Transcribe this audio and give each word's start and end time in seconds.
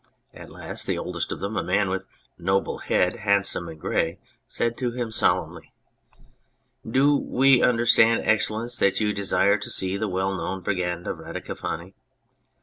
At 0.33 0.49
last 0.49 0.87
the 0.87 0.97
oldest 0.97 1.31
of 1.31 1.41
them, 1.41 1.55
a 1.55 1.61
man 1.61 1.87
with 1.87 2.05
a 2.05 2.41
noble 2.41 2.79
head, 2.79 3.17
handsome 3.17 3.67
and 3.69 3.79
grey, 3.79 4.17
said 4.47 4.75
to 4.79 4.89
him 4.93 5.11
solemnly 5.11 5.71
"Do 6.83 7.15
we 7.15 7.61
understand, 7.61 8.23
Excellence, 8.23 8.77
that 8.77 8.99
you 8.99 9.13
desire 9.13 9.59
to 9.59 9.69
see 9.69 9.97
the 9.97 10.09
well 10.09 10.35
known 10.35 10.61
Brigand 10.61 11.05
of 11.05 11.19
Radicofani 11.19 11.93